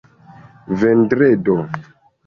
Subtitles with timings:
[0.79, 1.57] vendredo